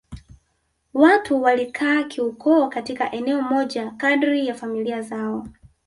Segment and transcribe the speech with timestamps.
[0.93, 5.47] Watu walikaa kiukoo katika eneo moja kadri ya familia zao